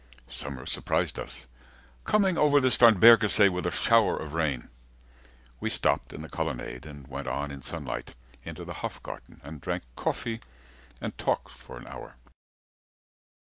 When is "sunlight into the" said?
7.61-8.73